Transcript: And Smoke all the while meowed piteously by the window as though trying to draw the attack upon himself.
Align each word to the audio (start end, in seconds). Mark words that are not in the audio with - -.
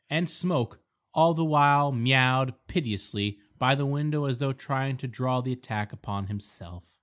And 0.09 0.27
Smoke 0.27 0.79
all 1.13 1.35
the 1.35 1.45
while 1.45 1.91
meowed 1.91 2.55
piteously 2.67 3.37
by 3.59 3.75
the 3.75 3.85
window 3.85 4.25
as 4.25 4.39
though 4.39 4.51
trying 4.51 4.97
to 4.97 5.07
draw 5.07 5.41
the 5.41 5.53
attack 5.53 5.93
upon 5.93 6.25
himself. 6.25 6.97